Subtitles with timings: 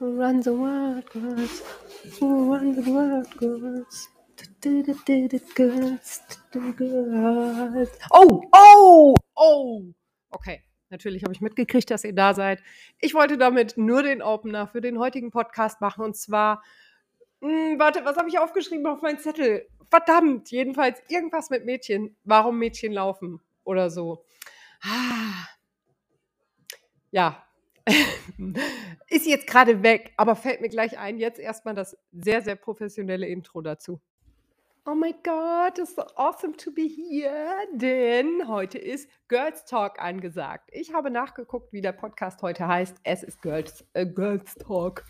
[0.00, 1.62] Run the world, girls.
[2.20, 4.08] Run the world, girls.
[5.56, 6.22] Girls,
[6.76, 7.90] girls.
[8.12, 9.82] Oh, oh, oh.
[10.30, 12.62] Okay, natürlich habe ich mitgekriegt, dass ihr da seid.
[13.00, 16.62] Ich wollte damit nur den Opener für den heutigen Podcast machen und zwar,
[17.40, 19.66] mh, hm, warte, was habe ich aufgeschrieben auf meinen Zettel?
[19.90, 22.16] Verdammt, jedenfalls irgendwas mit Mädchen.
[22.22, 24.24] Warum Mädchen laufen oder so.
[24.80, 25.48] Ah.
[27.10, 27.47] Ja,
[29.08, 31.18] ist jetzt gerade weg, aber fällt mir gleich ein.
[31.18, 34.00] Jetzt erstmal das sehr, sehr professionelle Intro dazu.
[34.86, 40.70] Oh my God, it's so awesome to be here, denn heute ist Girls Talk angesagt.
[40.72, 42.96] Ich habe nachgeguckt, wie der Podcast heute heißt.
[43.02, 45.04] Es ist Girls, äh, Girls Talk.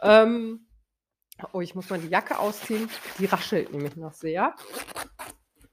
[0.00, 0.66] Ähm,
[1.52, 2.88] oh, ich muss mal die Jacke ausziehen.
[3.18, 4.54] Die raschelt nämlich noch sehr.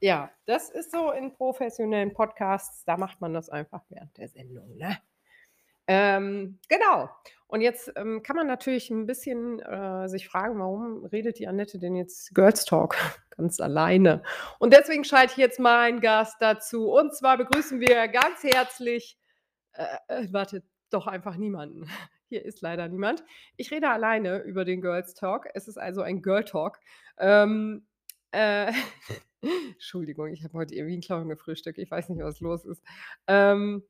[0.01, 4.75] Ja, das ist so in professionellen Podcasts, da macht man das einfach während der Sendung,
[4.75, 4.97] ne?
[5.87, 7.09] Ähm, genau.
[7.47, 11.77] Und jetzt ähm, kann man natürlich ein bisschen äh, sich fragen, warum redet die Annette
[11.77, 12.95] denn jetzt Girls Talk
[13.37, 14.23] ganz alleine?
[14.59, 16.91] Und deswegen schalte ich jetzt meinen Gast dazu.
[16.91, 19.17] Und zwar begrüßen wir ganz herzlich,
[19.73, 21.87] äh, äh, warte, doch einfach niemanden.
[22.29, 23.23] Hier ist leider niemand.
[23.55, 25.47] Ich rede alleine über den Girls Talk.
[25.53, 26.79] Es ist also ein Girl Talk.
[27.19, 27.85] Ähm,
[28.31, 28.73] äh,
[29.73, 31.77] Entschuldigung, ich habe heute irgendwie einen Clown gefrühstückt.
[31.77, 32.83] Ich weiß nicht, was los ist.
[33.27, 33.83] Ähm,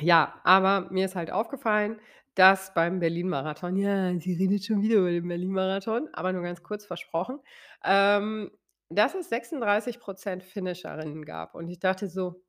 [0.00, 2.00] ja, aber mir ist halt aufgefallen,
[2.34, 6.86] dass beim Berlin-Marathon ja, sie redet schon wieder über den Berlin-Marathon, aber nur ganz kurz
[6.86, 7.40] versprochen,
[7.84, 8.50] ähm,
[8.88, 11.54] dass es 36% Finisherinnen gab.
[11.54, 12.42] Und ich dachte so: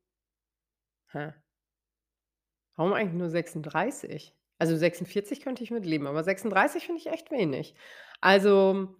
[1.11, 1.33] „Hä?
[2.75, 7.75] Warum eigentlich nur 36?“ Also, 46 könnte ich mitleben, aber 36 finde ich echt wenig.
[8.21, 8.95] Also,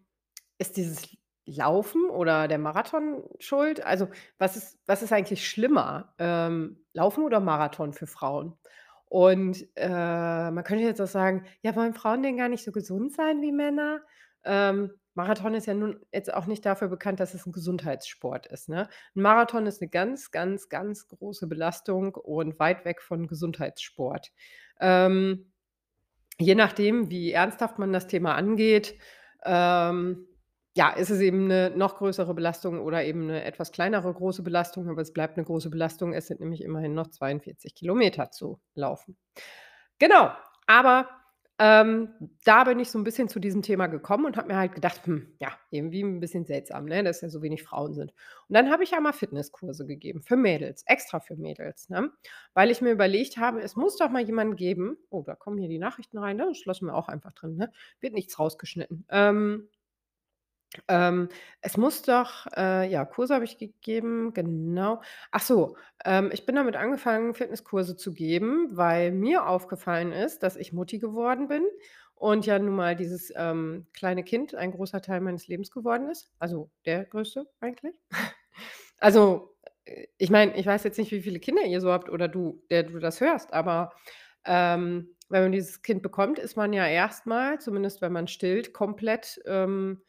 [0.58, 3.84] ist dieses Laufen oder der Marathon schuld?
[3.86, 8.58] Also, was ist was ist eigentlich schlimmer, ähm, Laufen oder Marathon für Frauen?
[9.06, 13.14] Und, äh, man könnte jetzt auch sagen: „Ja, wollen Frauen denn gar nicht so gesund
[13.14, 14.02] sein wie Männer?“
[14.46, 18.70] Ähm, Marathon ist ja nun jetzt auch nicht dafür bekannt, dass es 'n Gesundheitssport ist,
[18.70, 18.88] ne?
[19.16, 24.32] 'N Marathon ist 'ne ganz, ganz, ganz große Belastung und weit weg von Gesundheitssport.
[24.80, 25.52] Ähm,
[26.40, 28.98] je nachdem, wie ernsthaft man das Thema angeht,
[29.46, 30.28] ähm
[30.76, 34.90] ja, ist es eben 'ne noch größere Belastung oder eben 'ne etwas kleinere große Belastung,
[34.90, 36.14] aber es bleibt 'ne große Belastung.
[36.14, 39.18] Es sind nämlich immerhin noch 42 Kilometer zu laufen.
[40.00, 40.32] Genau,
[40.68, 41.10] aber,
[41.60, 42.10] ähm,
[42.46, 45.06] da bin ich so 'n bisschen zu diesem Thema gekommen und habe mir halt gedacht:
[45.08, 48.14] „Hm, ja, irgendwie 'n bisschen seltsam, ne, dass ja so wenig Frauen sind.“
[48.50, 52.12] Und dann habe ich ja mal Fitnesskurse gegeben für Mädels, extra für Mädels, ne?
[52.56, 55.70] Weil ich mir überlegt habe, es muss doch mal jemanden geben oh, da kommen hier
[55.70, 56.48] die Nachrichten rein, ne?
[56.50, 57.72] Das lassen wir auch einfach drin, ne?
[58.02, 59.06] Wird nichts rausgeschnitten.
[59.12, 59.70] Ähm
[60.88, 61.30] ähm,
[61.62, 65.02] es muss doch äh, ja, Kurse habe ich gegeben, genau.
[65.32, 70.56] Ach so, ähm, ich bin damit angefangen, Fitnesskurse zu geben, weil mir aufgefallen ist, dass
[70.56, 71.64] ich Mutti geworden bin
[72.16, 76.32] und ja nun mal dieses, ähm, kleine Kind ein großer Teil meines Lebens geworden ist,
[76.40, 77.96] also der größte eigentlich.
[79.00, 79.56] Also,
[79.86, 82.62] äh, ich meine, ich weiß jetzt nicht, wie viele Kinder ihr so habt oder du,
[82.70, 83.94] der du das hörst, aber,
[84.46, 88.74] ähm, wenn man dieses Kind bekommt, ist man ja erst mal, zumindest wenn man stillt,
[88.74, 90.02] komplett, ähm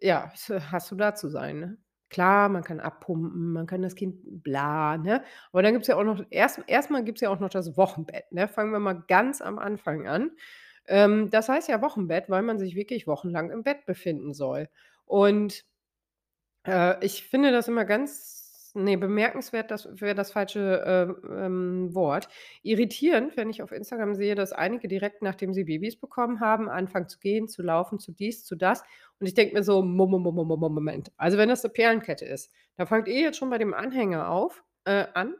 [0.00, 0.32] ja,
[0.72, 1.78] hast du da zu sein, ne?
[2.10, 5.22] Klar, man kann abpumpen, man kann das Kind bla, ne?
[5.52, 8.32] Aber dann gibt's ja auch noch erst erst mal gibt's ja auch noch das Wochenbett,
[8.32, 8.48] ne?
[8.48, 10.32] Fangen wir mal ganz am Anfang an.
[10.88, 14.68] Ähm, das heißt ja Wochenbett, weil man sich wirklich wochenlang im Bett befinden soll.
[15.06, 15.64] Und,
[16.66, 18.39] äh, ich finde das immer ganz
[18.74, 22.28] ne, bemerkenswert, das wäre das falsche, äh, ähm, Wort.
[22.62, 27.08] Irritierend, wenn ich auf Instagram sehe, dass einige direkt, nachdem sie Babys bekommen haben, anfangen
[27.08, 28.82] zu gehen, zu laufen, zu dies, zu das.
[29.18, 31.62] Und ich denke mir so: „Mo mo mo mo mo mo Moment.“ Also, wenn das
[31.64, 35.34] 'ne Perlenkette ist, dann fangt ihr jetzt schon bei dem Anhänger auf äh, an,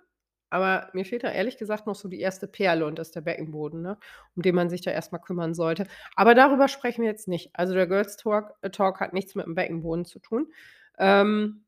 [0.50, 3.20] aber mir fehlt da ehrlich gesagt noch so die erste Perle und das ist der
[3.20, 3.98] Beckenboden, ne,
[4.34, 5.86] um den man sich da erst mal kümmern sollte.
[6.16, 7.50] Aber darüber sprechen wir jetzt nicht.
[7.54, 10.52] Also, der Girls Talk äh, Talk hat nichts mit dem Beckenboden zu tun.
[10.98, 11.64] Ähm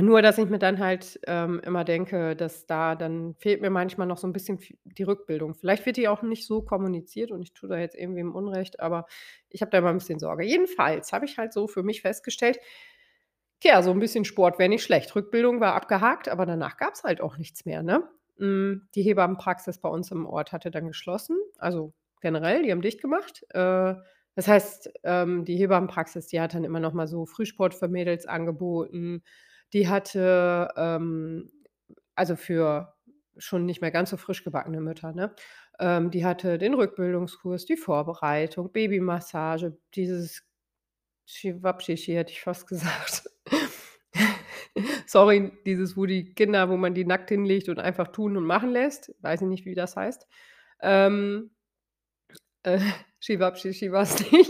[0.00, 4.06] nur, dass ich mir dann halt, ähm, immer denke, dass da dann fehlt mir manchmal
[4.06, 5.54] noch so 'n bisschen die Rückbildung.
[5.54, 9.06] Vielleicht wird die auch nicht so kommuniziert und ich tue da jetzt irgendwem Unrecht, aber
[9.50, 10.44] ich habe da immer 'n bisschen Sorge.
[10.44, 12.58] Jedenfalls habe ich halt so für mich festgestellt,
[13.64, 15.14] ja, so 'n bisschen Sport wäre nicht schlecht.
[15.16, 18.04] Rückbildung war abgehakt, aber danach gab's halt auch nichts mehr, ne?
[18.38, 23.02] Hm, die Hebammenpraxis bei uns im Ort hatte dann geschlossen, also generell, die haben dicht
[23.02, 23.44] gemacht.
[23.50, 23.94] Äh,
[24.36, 28.26] das heißt, ähm, die Hebammenpraxis, die hat dann immer noch mal so Frühsport für Mädels
[28.26, 29.22] angeboten.
[29.72, 31.50] Die hatte, ähm
[32.14, 32.94] also für
[33.36, 35.34] schon nicht mehr ganz so frisch gebackene Mütter, ne?
[35.80, 40.42] Ähm, die hatte den Rückbildungskurs, die Vorbereitung, Babymassage, dieses
[41.26, 43.24] Schiwapschichi hätte ich fast gesagt.
[45.06, 48.70] Sorry, dieses, wo die Kinder wo man die nackt hinlegt und einfach tun und machen
[48.70, 49.14] lässt.
[49.22, 50.26] Weiß ich nicht, wie das heißt.
[50.82, 51.50] Ähm
[52.64, 52.80] Äh,
[53.20, 54.44] Shivapchi Shivasti.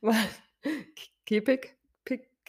[0.00, 0.16] Was?
[0.62, 1.76] K Kepik?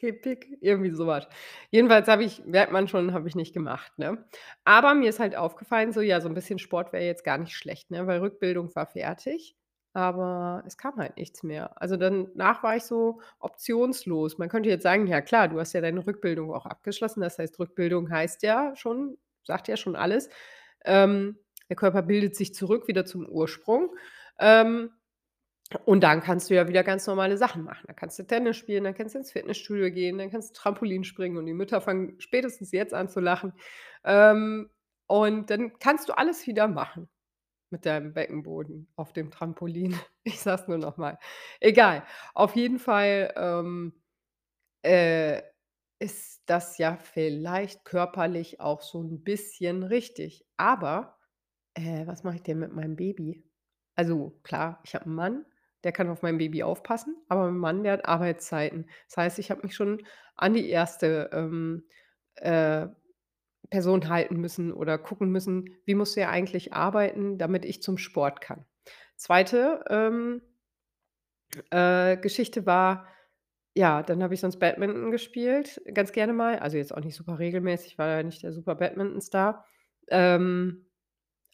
[0.06, 0.57] Kepik?
[0.62, 1.28] Irgendwie so was.
[1.72, 4.25] Jedenfalls habe ich merkt man schon, habe ich nicht gemacht, ne?
[4.63, 7.56] Aber mir ist halt aufgefallen, so, ja, so 'n bisschen Sport wäre jetzt gar nicht
[7.56, 9.56] schlecht, ne, weil Rückbildung war fertig,
[9.94, 11.81] aber es kam halt nichts mehr.
[11.81, 14.38] Also, danach war ich so optionslos.
[14.38, 17.60] Man könnte jetzt sagen: „Ja klar, du hast ja deine Rückbildung auch abgeschlossen.“ Das heißt,
[17.60, 20.30] Rückbildung heißt ja schon sagt ja schon alles.
[20.86, 21.38] Ähm,
[21.69, 23.96] der Körper bildet sich zurück wieder zum Ursprung.
[24.40, 24.92] Ähm,
[25.86, 27.86] und dann kannst du ja wieder ganz normale Sachen machen.
[27.88, 31.04] Dann kannst du Tennis spielen, dann kannst du ins Fitnessstudio gehen, dann kannst du Trampolin
[31.04, 33.54] springen und die Mütter fangen spätestens jetzt an zu lachen.
[34.04, 34.70] Ähm,
[35.08, 37.10] und dann kannst du alles wieder machen
[37.72, 39.96] mit deinem Beckenboden auf dem Trampolin.
[40.26, 41.20] Ich sage es nur noch mal.
[41.62, 42.04] Egal.
[42.36, 43.94] Auf jeden Fall, ähm,
[44.84, 45.42] äh,
[46.00, 50.46] ist das ja vielleicht körperlich auch so 'n bisschen richtig.
[50.58, 51.18] Aber,
[51.76, 53.44] äh, was mache ich denn mit meinem Baby?
[53.96, 55.46] Also, klar, ich habe 'n Mann,
[55.86, 58.90] der kann auf mein Baby aufpassen, aber mein Mann, der hat Arbeitszeiten.
[59.08, 60.04] Das heißt, ich habe mich schon
[60.36, 61.86] an die 1., ähm,
[62.36, 62.88] äh,
[63.70, 68.42] Person halten müssen oder gucken müssen, wie muss der eigentlich arbeiten, damit ich zum Sport
[68.42, 68.66] kann.
[69.16, 70.42] 2., ähm,
[71.70, 73.08] äh, Geschichte war,
[73.76, 76.60] ja, dann habe ich sonst Badminton gespielt, ganz gerne mal.
[76.60, 79.66] Also, jetzt auch nicht super regelmäßig, war ja nicht der super Badmintonstar.
[80.08, 80.85] Ähm,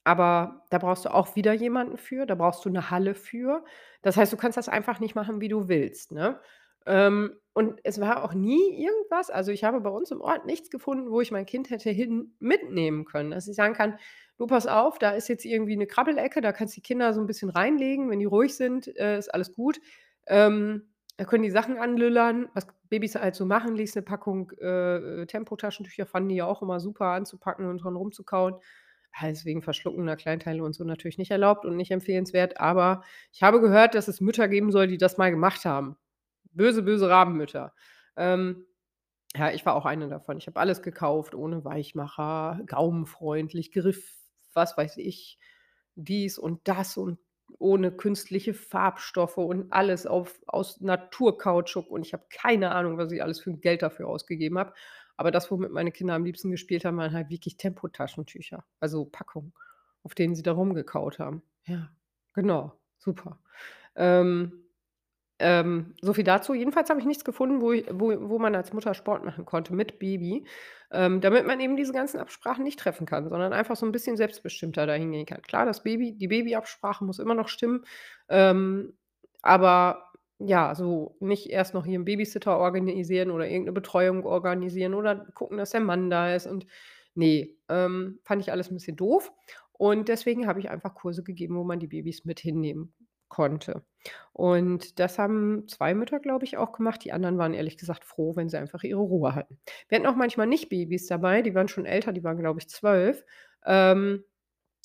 [0.03, 3.63] aber da brauchst du auch wieder jemanden für, da brauchst du 'ne Halle für.
[4.03, 6.39] Das heißt, du kannst das einfach nicht machen, wie du willst, ne?
[6.87, 10.69] Ähm, und es war auch nie irgendwas also, ich habe bei uns im Ort nichts
[10.71, 13.97] gefunden, wo ich mein Kind hätte hin mitnehmen können, dass ich sagen kann:
[14.37, 17.21] „Du, pass auf, da ist jetzt irgendwie 'ne Krabbelecke, da kannst du die Kinder so
[17.21, 18.09] 'n bisschen reinlegen.
[18.09, 19.79] Wenn die ruhig sind, äh, ist alles gut.
[20.27, 25.25] Ähm, da können die Sachen anlüllern“, was Babys halt so machen, liegst 'ne Packung, äh,
[25.27, 28.55] Tempotaschentücher fanden die ja auch immer super anzupacken und dran rumzukauen.
[29.19, 33.03] Ja, deswegen verschluckener Kleinteile und so natürlich nicht erlaubt und nicht empfehlenswert, aber
[33.33, 35.97] ich habe gehört, dass es Mütter geben soll, die das mal gemacht haben.
[36.53, 37.73] Böse, böse Rabenmütter.
[38.17, 38.65] Ähm,
[39.35, 40.37] ja, ich war auch eine davon.
[40.37, 44.17] Ich habe alles gekauft ohne Weichmacher, gaumenfreundlich, Griff
[44.53, 45.39] was weiß ich,
[45.95, 47.19] dies und das und
[47.59, 53.21] ohne künstliche Farbstoffe und alles auf aus Naturkautschuk und ich habe keine Ahnung, was ich
[53.21, 54.73] alles für Geld dafür ausgegeben habe.
[55.21, 59.53] Aber das, womit meine Kinder am liebsten gespielt haben, waren halt wirklich Tempotaschentücher, also Packungen,
[60.03, 61.43] auf denen sie da rumgekaut haben.
[61.65, 61.89] Ja,
[62.35, 63.39] genau, super.
[63.95, 64.53] Ähm,
[65.39, 66.53] ähm, so viel dazu.
[66.55, 69.73] Jedenfalls habe ich nichts gefunden, wo i wo wo man als Mutter Sport machen konnte
[69.75, 70.45] mit Baby,
[70.91, 74.17] ähm, damit man eben diese ganzen Absprachen nicht treffen kann, sondern einfach so 'n bisschen
[74.17, 75.41] selbstbestimmter da hingehen kann.
[75.43, 77.85] Klar, das Baby die Babyabsprache muss immer noch stimmen,
[78.29, 78.93] ähm,
[79.43, 80.10] aber
[80.47, 85.15] ja, so nicht erst noch hier 'n Babysitter organisieren oder irgend 'ne Betreuung organisieren oder
[85.35, 86.65] gucken, dass der Mann da ist und
[87.15, 89.31] ne, ähm, fand ich alles 'n bisschen doof.
[89.73, 92.93] Und deswegen habe ich einfach Kurse gegeben, wo man die Babys mit hinnehmen
[93.29, 93.83] konnte.
[94.33, 97.03] Und das haben 2 Mütter, glaube ich, auch gemacht.
[97.05, 99.57] Die anderen waren ehrlich gesagt froh, wenn sie einfach ihre Ruhe hatten.
[99.89, 102.69] Wir hatten auch manchmal nicht Babys dabei, die waren schon älter, die waren, glaube ich,
[102.69, 103.23] 12.
[103.65, 104.23] Ähm,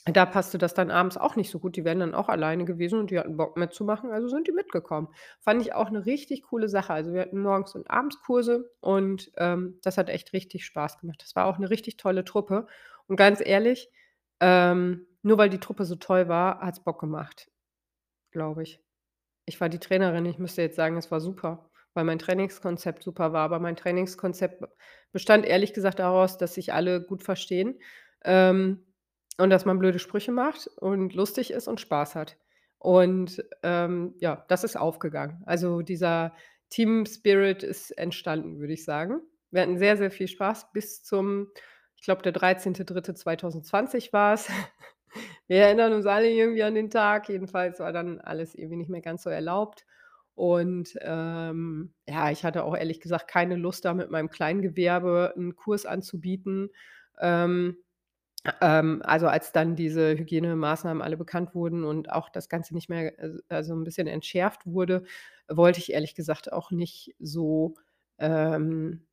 [0.07, 1.77] da passte das dann abends auch nicht so gut.
[1.77, 5.09] Die wären dann auch alleine gewesen und die hatten Bock mitzumachen, also sind die mitgekommen.
[5.41, 6.93] Fand ich auch 'ne richtig coole Sache.
[6.93, 11.21] Also, wir hatten morgens und abends Kurse und, ähm, das hat echt richtig Spaß gemacht.
[11.23, 12.67] Das war auch 'ne richtig tolle Truppe.
[13.09, 13.91] Und ganz ehrlich,
[14.41, 17.51] ähm, nur weil die Truppe so toll war, hat's Bock gemacht,
[18.33, 18.81] glaube ich.
[19.47, 23.33] Ich war die Trainerin, ich müsste jetzt sagen, es war super, weil mein Trainingskonzept super
[23.35, 23.45] war.
[23.45, 24.65] Aber mein Trainingskonzept
[25.13, 27.81] bestand ehrlich gesagt daraus, dass sich alle gut verstehen,
[28.25, 28.86] ähm,
[29.39, 32.37] und dass man blöde Sprüche macht und lustig ist und Spaß hat.
[32.79, 35.43] Und, ähm, ja, das ist aufgegangen.
[35.47, 36.35] Also, dieser
[36.71, 39.21] Team-Spirit ist entstanden, würde ich sagen.
[39.51, 41.49] Wir hatten sehr, sehr viel Spaß bis zum
[41.99, 44.49] ich glaube, der 13.3.2020 war's.
[45.49, 47.29] Wir erinnern uns alle irgendwie an den Tag.
[47.29, 49.87] Jedenfalls war dann alles irgendwie nicht mehr ganz so erlaubt.
[50.35, 55.57] Und, ähm, ja, ich hatte auch ehrlich gesagt keine Lust, da mit meinem Kleingewerbe 'n
[55.57, 56.71] Kurs anzubieten.
[57.21, 57.79] Ähm,
[58.61, 63.19] ähm, also, als dann diese Hygienemaßnahmen alle bekannt wurden und auch das Ganze nicht mehr
[63.19, 65.05] äh, also 'n bisschen entschärft wurde,
[65.49, 67.75] wollte ich ehrlich gesagt auch nicht so,
[68.19, 69.07] ähm,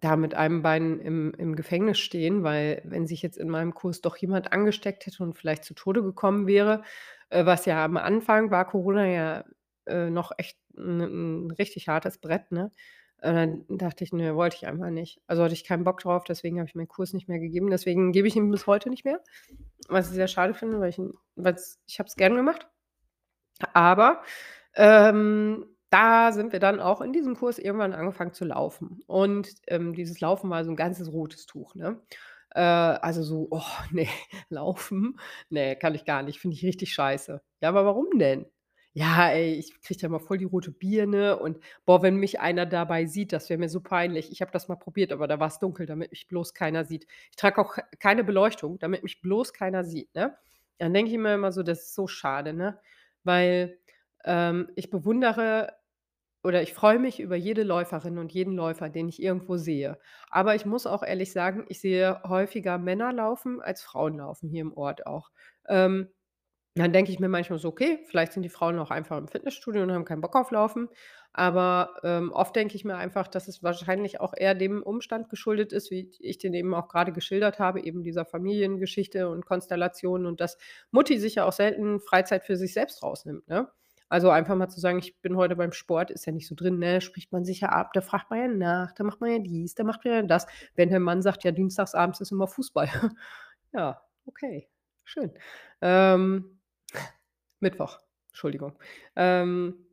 [0.00, 4.00] da mit einem Bein im im Gefängnis stehen, weil wenn sich jetzt in meinem Kurs
[4.02, 6.82] doch jemand angesteckt hätte und vielleicht zu Tode gekommen wäre,
[7.30, 9.44] äh, was ja am Anfang war Corona ja,
[9.86, 11.00] äh, noch echt 'n
[11.48, 12.72] 'n richtig hartes Brett, ne?
[13.22, 16.24] Äh, dann dachte ich: „Ne, wollte ich einfach nicht.“ Also, hatte ich keinen Bock drauf,
[16.24, 17.70] deswegen habe ich meinen Kurs nicht mehr gegeben.
[17.70, 19.20] Deswegen gebe ich ihn bis heute nicht mehr,
[19.88, 21.00] was ich sehr schade finde, weil ich
[21.86, 22.68] ich habe es gern gemacht.
[23.74, 24.22] Aber,
[24.74, 29.00] ähm, da sind wir dann auch in diesem Kurs irgendwann angefangen zu laufen.
[29.06, 32.00] Und, ähm, dieses Laufen war so 'n ganzes rotes Tuch, ne?
[32.54, 33.62] Äh, also so, oh,
[33.92, 34.08] ne,
[34.48, 35.18] laufen,
[35.50, 37.42] ne, kann ich gar nicht, finde ich richtig scheiße.
[37.60, 38.46] Ja, aber warum denn?
[38.94, 42.66] Ja, ey, ich kriege da immer voll die rote Birne und boah, wenn mich einer
[42.66, 44.30] dabei sieht, das wäre mir so peinlich.
[44.30, 47.06] Ich habe das mal probiert, aber da war's dunkel, damit mich bloß keiner sieht.
[47.30, 50.36] Ich trage auch keine Beleuchtung, damit mich bloß keiner sieht, ne?
[50.78, 52.78] Dann denke ich mir immer so, das ist so schade, ne?
[53.24, 53.78] Weil,
[54.24, 55.72] ähm, ich bewundere
[56.44, 59.98] oder ich freue mich über jede Läuferin und jeden Läufer, den ich irgendwo sehe.
[60.30, 64.62] Aber ich muss auch ehrlich sagen, ich sehe häufiger Männer laufen als Frauen laufen hier
[64.62, 65.30] im Ort auch.
[65.68, 66.08] Ähm,
[66.74, 69.82] dann denke ich mir manchmal so: „Okay, vielleicht sind die Frauen auch einfach im Fitnessstudio
[69.82, 70.88] und haben keinen Bock auf Laufen.“
[71.34, 75.72] Aber, ähm, oft denke ich mir einfach, dass es wahrscheinlich auch eher dem Umstand geschuldet
[75.72, 80.40] ist, wie ich den eben auch grade geschildert habe, eben dieser Familiengeschichte und Konstellation und
[80.40, 80.58] dass
[80.90, 83.68] Mutti sich ja auch selten Freizeit für sich selbst rausnimmt, ne?
[84.08, 86.78] Also, einfach mal zu sagen: „Ich bin heute beim Sport“, ist ja nicht so drin,
[86.78, 87.00] ne?
[87.00, 89.74] Spricht man sich ja ab, da fragt man ja nach, da macht man ja dies,
[89.74, 90.46] da macht man ja das.
[90.74, 92.88] Wenn der Mann sagt: „Ja, dienstags abends ist immer Fußball.“
[93.74, 94.68] Ja, okay,
[95.04, 95.32] schön.
[95.80, 96.58] Ähm,
[97.60, 97.98] Mittwoch,
[98.30, 98.78] Entschuldigung.
[99.16, 99.86] Ähm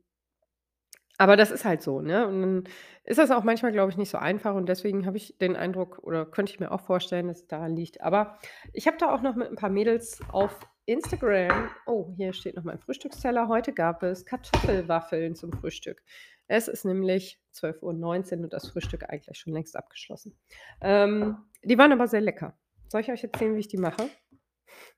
[1.18, 2.26] aber das ist halt so, ne?
[2.26, 2.64] Und dann
[3.04, 5.98] ist das auch manchmal, glaube ich, nicht so einfach und deswegen habe ich den Eindruck
[6.02, 8.00] oder könnte ich mir auch vorstellen, dass es daran liegt.
[8.00, 8.38] Aber
[8.72, 12.64] ich habe da auch noch mit 'n paar Mädels auf Instagram oh, hier steht noch
[12.64, 13.48] mein Frühstücksteller.
[13.48, 16.02] Heute gab es Kartoffelwaffeln zum Frühstück.
[16.48, 20.36] Es ist nämlich 12:19 und das Frühstück eigentlich schon längst abgeschlossen.
[20.80, 22.58] Ähm, die waren aber sehr lecker.
[22.88, 24.08] Soll ich euch erzählen, wie ich die mache?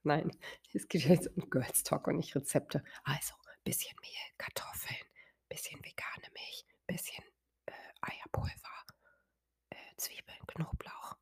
[0.02, 0.30] Nein,
[0.72, 2.82] es geht jetzt um Girls Talk und nicht Rezepte.
[3.04, 4.98] Also, bisschen Mehl, Kartoffeln,
[5.48, 7.24] bisschen vegane Milch, bisschen,
[7.66, 8.86] äh, Eierpulver,
[9.70, 11.16] äh, Zwiebeln, Knoblauch,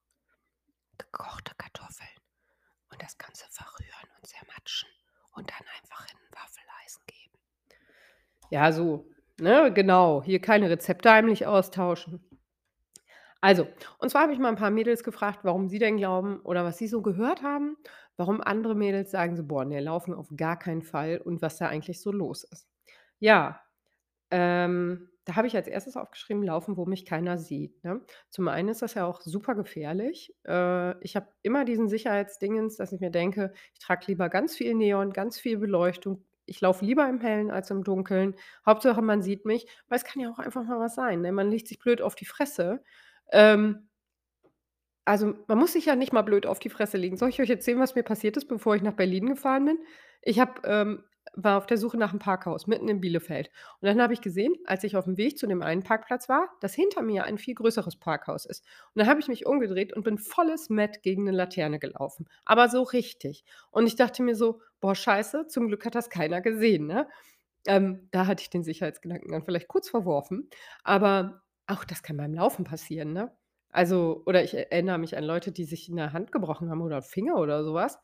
[0.99, 2.09] gekochte Kartoffeln
[2.91, 4.89] und das Ganze verrühren und zermatschen
[5.33, 7.39] und dann einfach in Waffeleisen geben.
[8.51, 9.07] Ja, so,
[9.39, 10.23] ne, genau.
[10.23, 12.25] Hier keine Rezepte heimlich austauschen.
[13.43, 13.67] Also,
[13.99, 16.77] und zwar habe ich mal 'n paar Mädels gefragt, warum sie denn glauben oder was
[16.79, 17.77] sie so gehört haben,
[18.17, 21.67] warum andere Mädels sagen so: „Boah, ne, Laufen auf gar keinen Fall“ und was da
[21.69, 22.69] eigentlich so los ist.
[23.19, 23.61] Ja,
[24.31, 28.03] ähm, da habe ich als Erstes aufgeschrieben: „Laufen, wo mich keiner sieht“, ne?
[28.31, 30.35] Zum einen ist das ja auch super gefährlich.
[30.47, 34.75] Äh, ich habe immer diesen Sicherheitsdingens, dass ich mir denke: „Ich trage lieber ganz viel
[34.75, 36.25] Neon, ganz viel Beleuchtung.
[36.47, 38.37] Ich laufe lieber im Hellen als im Dunkeln.
[38.67, 41.33] Hauptsache, man sieht mich“, weil es kann ja auch einfach mal was sein, ne?
[41.33, 42.83] Man liegt sich blöd auf die Fresse.
[43.33, 43.87] Ähm
[45.07, 47.17] also, man muss sich ja nicht mal blöd auf die Fresse legen.
[47.17, 49.79] Soll ich euch erzählen, was mir passiert ist, bevor ich nach Berlin gefahren bin?
[50.23, 53.51] Ich habe ähm, war auf der Suche nach 'm Parkhaus mitten in Bielefeld.
[53.81, 56.75] Und dann habe ich gesehen, als ich aufm Weg zu dem einen Parkplatz war, dass
[56.75, 58.65] hinter mir ein viel größeres Parkhaus ist.
[58.95, 62.69] Und dann habe ich mich umgedreht und bin volles Mett gegen 'ne Laterne gelaufen, aber
[62.69, 63.45] so richtig.
[63.71, 67.09] Und ich dachte mir so: „Boah, scheiße, zum Glück hat das keiner gesehen“, ne?
[67.67, 70.51] Ähm, da hatte ich den Sicherheitsgedanken dann vielleicht kurz verworfen,
[70.85, 73.33] aber auch das kann beim Laufen passieren, ne?
[73.73, 77.37] Also oder ich erinnere mich an Leute, die sich 'ne Hand gebrochen haben oder Finger
[77.37, 77.99] oder so was,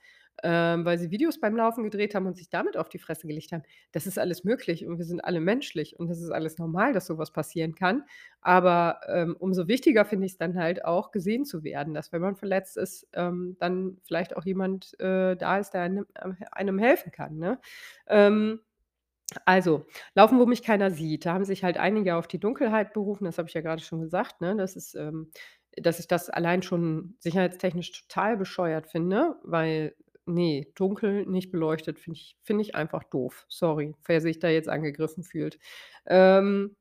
[0.45, 3.53] ähm, weil sie Videos beim Laufen gedreht haben und sich damit auf die Fresse gelegt
[3.53, 3.63] haben.
[3.93, 7.07] Das ist alles möglich und wir sind alle menschlich und das ist alles normal, dass
[7.07, 8.05] so was passieren kann.
[8.43, 12.37] Aber, ähm, umso wichtiger finde ich's dann halt auch, gesehen zu werden, dass, wenn man
[12.37, 17.11] verletzt ist, ähm, dann vielleicht auch jemand, äh, da ist, der einem äh, einem helfen
[17.13, 17.59] kann, ne?
[19.45, 21.27] Also, Laufen, wo mich keiner sieht.
[21.27, 24.01] Da haben sich halt einige auf die Dunkelheit berufen, das habe ich ja grade schon
[24.01, 24.57] gesagt, ne?
[24.57, 25.31] Das ist, ähm
[25.79, 32.17] dass ich das allein schon sicherheitstechnisch total bescheuert finde, weil, ne, dunkel, nicht beleuchtet, finde
[32.19, 33.45] ich finde ich einfach doof.
[33.51, 35.59] Sorry, wer sich da jetzt angegriffen fühlt.
[36.07, 36.77] Ähm,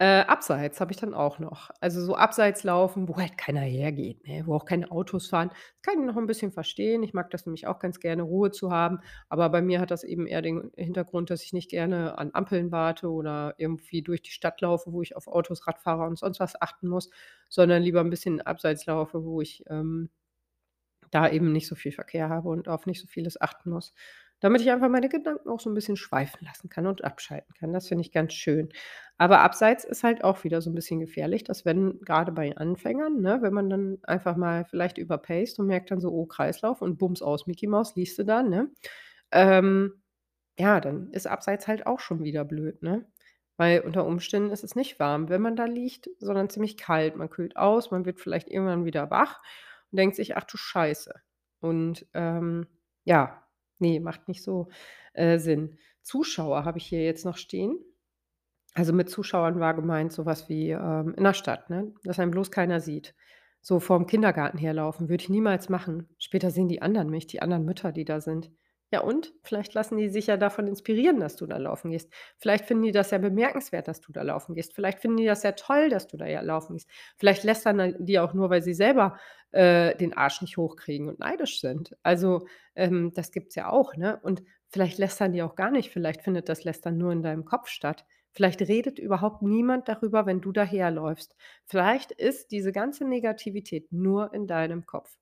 [0.00, 1.70] äh, abseits habe ich dann auch noch.
[1.80, 5.50] Also, so abseits laufen, wo halt keiner hergeht, ne, wo auch keine Autos fahren.
[5.50, 7.02] Das kann ich noch 'n bisschen verstehen.
[7.02, 9.00] Ich mag das nämlich auch ganz gerne, Ruhe zu haben.
[9.28, 12.70] Aber bei mir hat das eben eher den Hintergrund, dass ich nicht gerne an Ampeln
[12.72, 16.60] warte oder irgendwie durch die Stadt laufe, wo ich auf Autos, Radfahrer und sonst was
[16.62, 17.10] achten muss,
[17.48, 20.10] sondern lieber 'n bisschen abseits laufe, wo ich, ähm,
[21.10, 23.94] da eben nicht so viel Verkehr habe und auf nicht so vieles achten muss,
[24.40, 27.72] damit ich einfach meine Gedanken auch so 'n bisschen schweifen lassen kann und abschalten kann.
[27.72, 28.68] Das finde ich ganz schön.
[29.18, 33.20] Aber abseits ist halt auch wieder so 'n bisschen gefährlich, dass wenn grade bei Anfängern,
[33.20, 36.98] ne, wenn man dann einfach mal vielleicht überpaced und merkt dann so: „Oh, Kreislauf“ und
[36.98, 38.70] bums aus Micky Maus liest du da, ne?
[39.32, 40.02] Ähm,
[40.58, 43.06] ja, dann ist abseits halt auch schon wieder blöd, ne?
[43.58, 47.16] Weil unter Umständen ist es nicht warm, wenn man da liegt, sondern ziemlich kalt.
[47.16, 49.40] Man kühlt aus, man wird vielleicht irgendwann wieder wach
[49.92, 51.14] und denkt sich: „Ach du Scheiße.“
[51.60, 52.66] Und, ähm,
[53.04, 53.42] ja,
[53.80, 54.68] ne, macht nicht so,
[55.14, 55.78] äh, Sinn.
[56.02, 57.78] Zuschauer habe ich hier jetzt noch stehen.
[58.74, 62.30] Also, mit Zuschauern war gemeint so was wie, ähm, in der Stadt, ne, dass einen
[62.30, 63.14] bloß keiner sieht.
[63.60, 66.08] So vorm Kindergarten herlaufen würde ich niemals machen.
[66.18, 68.50] Später sehen die anderen mich, die anderen Mütter, die da sind.
[68.90, 69.34] Ja und?
[69.42, 72.10] Vielleicht lassen die sich ja davon inspirieren, dass du da laufen gehst.
[72.38, 74.74] Vielleicht finden die das ja bemerkenswert, dass du da laufen gehst.
[74.74, 76.88] Vielleicht finden die das ja toll, dass du da ja laufen gehst.
[77.18, 79.18] Vielleicht lästern die auch nur, weil sie selber,
[79.52, 81.96] äh, den Arsch nicht hochkriegen und neidisch sind.
[82.02, 84.18] Also, ähm, das gibt's ja auch, ne?
[84.22, 85.90] Und vielleicht lästern die auch gar nicht.
[85.90, 88.06] Vielleicht findet das Lästern nur in deinem Kopf statt.
[88.32, 91.34] Vielleicht redet überhaupt niemand darüber, wenn du daherläufst.
[91.66, 95.18] Vielleicht ist diese ganze Negativität nur in deinem Kopf.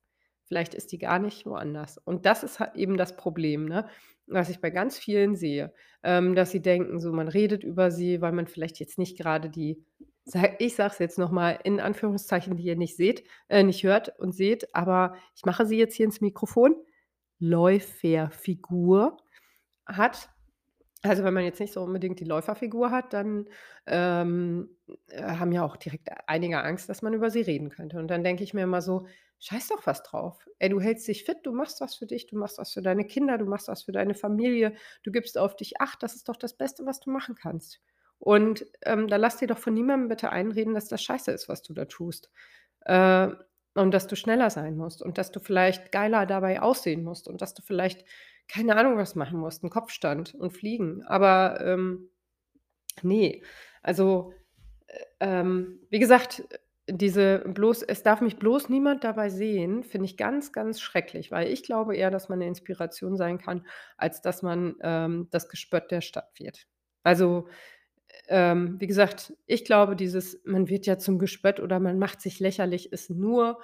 [0.47, 1.97] Vielleicht ist die gar nicht woanders.
[1.97, 3.87] Und das ist halt eben das Problem, ne,
[4.27, 5.73] was ich bei ganz vielen sehe,
[6.03, 9.49] ähm, dass sie denken, so man redet über sie, weil man vielleicht jetzt nicht gerade
[9.49, 9.83] die
[10.59, 14.19] ich sage es jetzt noch mal in Anführungszeichen, die ihr nicht seht äh, nicht hört
[14.19, 16.75] und seht, aber ich mache sie jetzt hier ins Mikrofon,
[17.39, 19.17] Läuferfigur
[19.85, 20.29] hat.
[21.03, 23.47] Also, wenn man jetzt nicht so unbedingt die Läuferfigur hat, dann,
[23.85, 24.69] ähm,
[25.09, 27.99] äh, haben ja auch direkt einige Angst, dass man über sie reden könnte.
[27.99, 29.05] Und dann denke ich mir immer so:
[29.41, 30.47] „Scheiß doch was drauf.
[30.59, 33.05] Ey, du hältst dich fit, du machst was für dich, du machst was für deine
[33.05, 36.01] Kinder, du machst was für deine Familie, du gibst auf dich Acht.
[36.01, 37.79] Das ist doch das Beste, was du machen kannst.
[38.19, 41.61] Und, ähm, da lass dir doch von niemandem bitte einreden, dass das scheiße ist, was
[41.61, 42.31] du da tust,
[42.85, 43.29] äh,
[43.75, 47.41] und dass du schneller sein musst und dass du vielleicht geiler dabei aussehen musst und
[47.41, 48.05] dass du vielleicht,
[48.47, 51.03] keine Ahnung, was machen musst, 'n Kopfstand und fliegen.
[51.05, 52.09] Aber, ähm,
[53.03, 53.41] ne,
[53.83, 54.33] also,
[54.87, 56.43] äh, ähm, wie gesagt,
[56.89, 61.49] diese bloß es darf mich bloß niemand dabei sehen, finde ich ganz, ganz schrecklich, weil
[61.51, 63.65] ich glaube eher, dass man 'ne Inspiration sein kann,
[63.97, 66.67] als dass man, ähm, das Gespött der Stadt wird.
[67.03, 67.47] Also,
[68.29, 72.39] ähm, wie gesagt, ich glaube, dieses man wird ja zum Gespött oder man macht sich
[72.41, 73.59] lächerlich, ist nur,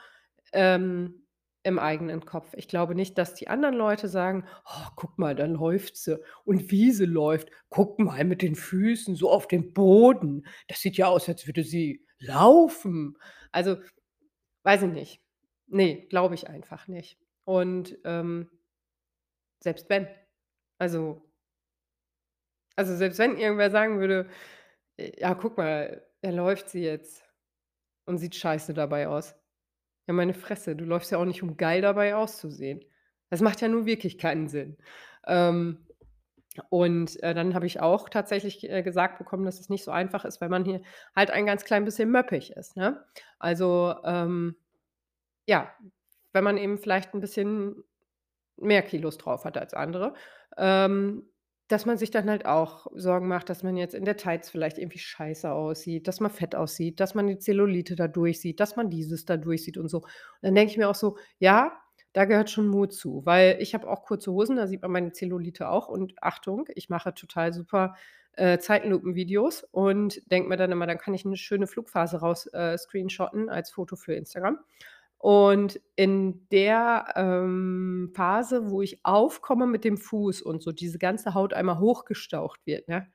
[0.53, 1.22] ähm,
[1.63, 2.53] im eigenen Kopf.
[2.55, 6.71] Ich glaube nicht, dass die anderen Leute sagen: „Oh, guck mal, da läuft sie und
[6.71, 7.49] wie sie läuft.
[7.69, 10.45] Guck mal mit den Füßen so auf den Boden.
[10.67, 13.17] Das sieht ja aus, als würde sie laufen.“
[13.51, 13.77] Also,
[14.63, 15.21] weiß ich nicht.
[15.67, 17.17] Ne, glaube ich einfach nicht.
[17.45, 18.49] Und, ähm
[19.63, 20.07] selbst wenn.
[20.77, 21.23] Also
[22.75, 24.27] also, selbst wenn irgendwer sagen würde:
[24.97, 27.25] „Äh, ja, guck mal, da läuft sie jetzt
[28.05, 29.35] und sieht scheiße dabei aus.“
[30.07, 32.83] Ja, meine Fresse, du läufst ja auch nicht, um geil dabei auszusehen.
[33.29, 34.77] Das macht ja nun wirklich keinen Sinn.
[35.25, 35.85] Ähm,
[36.69, 40.25] und, äh, dann habe ich auch tatsächlich, äh, gesagt bekommen, dass es nicht so einfach
[40.25, 40.81] ist, weil man hier
[41.15, 43.05] halt ein ganz klein bisschen möppig ist, ne?
[43.39, 44.55] Also, ähm,
[45.47, 45.71] ja,
[46.33, 47.83] wenn man eben vielleicht 'n bisschen
[48.57, 50.15] mehr Kilos drauf hat als andere,
[50.57, 51.29] ähm,
[51.69, 54.77] dass man sich dann halt auch Sorgen macht, dass man jetzt in der Tights vielleicht
[54.77, 58.89] irgendwie scheiße aussieht, dass man fett aussieht, dass man die Zellulite dadurch sieht, dass man
[58.89, 59.99] dieses dadurch sieht und so.
[59.99, 60.07] Und
[60.41, 61.73] dann denke ich mir auch so: „Ja,
[62.13, 65.11] da gehört schon Mut zu“, weil ich habe auch kurze Hosen, da sieht man meine
[65.13, 67.95] Zellulite auch und Achtung, ich mache total super,
[68.33, 72.77] äh, Zeitenlupenvideos und denke mir dann immer, dann kann ich 'ne schöne Flugphase raus, äh,
[72.77, 74.59] screenshotten als Foto für Instagram.
[75.23, 81.33] Und in der, ähm, Phase, wo ich aufkomme mit dem Fuß und so diese ganze
[81.33, 83.07] Haut einmal hochgestaucht wird, ne?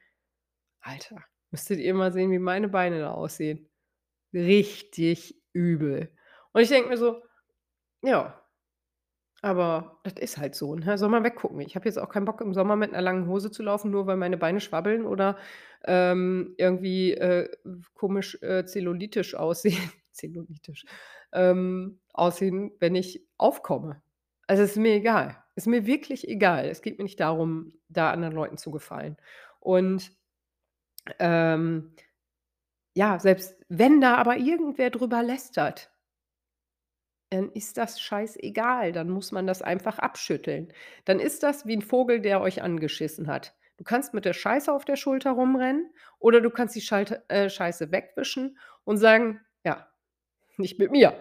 [0.80, 3.68] Alter, müsstet ihr mal sehen, wie meine Beine da aussehen.
[4.34, 6.12] Richtig übel.
[6.52, 7.22] Und ich denke mir so:
[8.04, 8.42] „Ja“
[9.42, 10.98] „aber das ist halt so, ne?
[10.98, 13.50] Soll man weggucken.“ Ich habe jetzt auch keinen Bock, im Sommer mit 'ner langen Hose
[13.50, 15.38] zu laufen, nur weil meine Beine schwabbeln oder,
[15.84, 17.48] ähm, irgendwie, äh,
[17.94, 19.78] komisch, äh, zellulitisch aussehen
[20.12, 20.84] zellulitisch,
[21.32, 24.02] ähm, aussehen, wenn ich aufkomme.
[24.46, 25.36] Also, ist mir egal.
[25.56, 26.66] Ist mir wirklich egal.
[26.66, 29.16] Es geht mir nicht darum, da anderen Leuten zu gefallen.
[29.60, 30.12] Und,
[31.18, 31.92] ähm,
[32.94, 35.90] ja, selbst wenn da aber irgendwer drüber lästert
[37.30, 40.72] dann ist das scheißegal, dann muss man das einfach abschütteln.
[41.04, 43.54] Dann ist das wie 'n Vogel, der euch angeschissen hat.
[43.76, 47.50] Du kannst mit der Scheiße auf der Schulter rumrennen oder du kannst die Schalte äh,
[47.50, 49.88] Scheiße wegwischen und sagen: „Ja,
[50.58, 51.20] nicht mit mir.“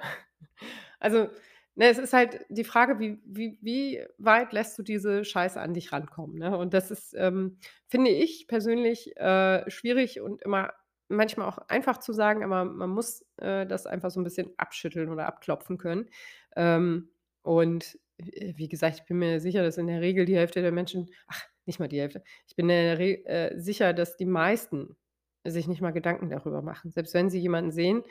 [0.99, 1.29] Also,
[1.75, 5.73] ne, es ist halt die Frage, wie wie wie weit lässt du diese Scheiße an
[5.73, 6.57] dich rankommen, ne?
[6.57, 10.73] Und das ist, ähm, finde ich persönlich, äh, schwierig und immer
[11.09, 15.09] manchmal auch einfach zu sagen, aber man muss, äh, das einfach so 'n bisschen abschütteln
[15.09, 16.09] oder abklopfen können.
[16.55, 17.09] Ähm,
[17.43, 20.71] und, äh, wie gesagt, ich bin mir sicher, dass in der Regel die Hälfte der
[20.73, 22.23] Menschen ach, nicht mal die Hälfte.
[22.47, 24.97] Ich bin Re äh, sicher, dass die meisten
[25.51, 28.03] sich nicht mal Gedanken darüber machen, selbst wenn sie jemanden sehen.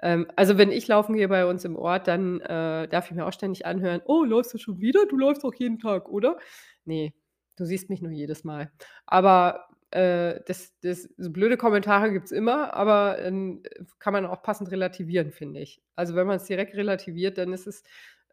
[0.00, 3.26] Ähm, also, wenn ich laufen gehe bei uns im Ort, dann, äh, darf ich mir
[3.26, 5.06] auch ständig anhören: „Oh, läufst du schon wieder?
[5.06, 6.38] Du läufst doch jeden Tag, oder?“
[6.84, 7.12] Ne,
[7.56, 8.70] du siehst mich nur jedes Mal.
[9.06, 13.62] Aber, äh, das das so blöde Kommentare gibt's immer, aber, ähm,
[14.00, 15.82] kann man auch passend relativieren, finde ich.
[15.96, 17.82] Also, wenn man's direkt relativiert, dann ist es,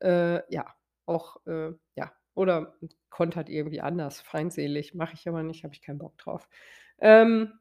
[0.02, 0.65] äh, ja,
[1.06, 2.76] auch, äh, ja oder
[3.10, 4.93] kontert irgendwie anders, feindselig.
[4.95, 6.47] Mache ich aber nicht, habe ich keinen Bock drauf.
[7.00, 7.54] Ähm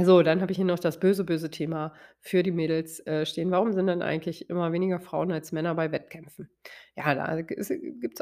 [0.00, 3.50] So, dann habe ich hier noch das böse, böse Thema für die Mädels, äh, stehen.
[3.50, 6.48] Warum sind denn eigentlich immer weniger Frauen als Männer bei Wettkämpfen?
[6.96, 7.70] Ja, da g es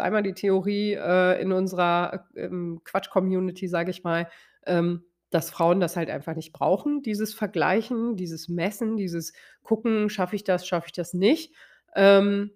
[0.01, 4.29] einmal die Theorie, äh, in unserer, ähm, Quatsch-Community, sage ich mal,
[4.67, 10.35] ähm, dass Frauen das halt einfach nicht brauchen, dieses Vergleichen, dieses Messen, dieses Gucken: „Schaffe
[10.35, 11.55] ich das, schaffe ich das nicht?“
[11.95, 12.51] Ähm,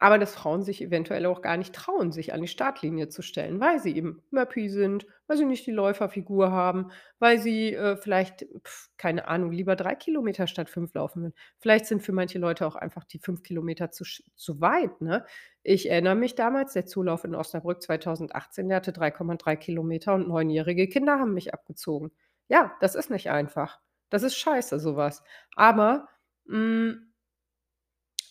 [0.00, 3.60] aber dass Frauen sich eventuell auch gar nicht trauen, sich an die Startlinie zu stellen,
[3.60, 8.46] weil sie eben Möppi sind, weil sie nicht die Läuferfigur haben, weil sie, äh, vielleicht,
[8.66, 11.34] pf, keine Ahnung, lieber 3 Kilometer statt 5 laufen würden.
[11.58, 15.24] Vielleicht sind für manche Leute auch einfach die 5 Kilometer zu zu weit, ne?
[15.62, 20.88] Ich erinnere mich damals, der Zulauf in Osnabrück 2018, der hatte 3,3 Kilometer und neunjährige
[20.88, 22.10] Kinder haben mich abgezogen.
[22.48, 23.80] Ja, das ist nicht einfach.
[24.10, 25.22] Das ist scheiße, so was.
[25.56, 26.08] Aber,
[26.46, 27.09] hm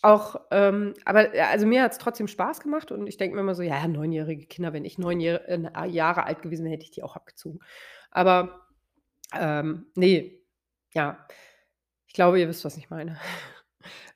[0.02, 3.62] auch, ähm aber, also, mir hat's trotzdem Spaß gemacht und ich denke mir immer so:
[3.62, 7.02] „Ja, neunjährige Kinder, wenn ich neun Jähr äh, Jahre alt gewesen wäre, hätte ich die
[7.02, 7.60] auch abgezogen.“
[8.10, 8.66] Aber,
[9.34, 10.40] ähm, ne,
[10.94, 11.26] ja.
[12.08, 13.18] Ich glaube, ihr wisst, was ich meine.